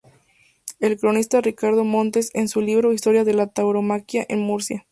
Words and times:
El 0.79 0.97
cronista 0.97 1.41
Ricardo 1.41 1.83
Montes, 1.85 2.31
en 2.33 2.47
su 2.47 2.59
libro 2.59 2.91
"Historia 2.91 3.23
de 3.23 3.35
la 3.35 3.45
Tauromaquia 3.45 4.25
en 4.29 4.39
Murcia. 4.39 4.87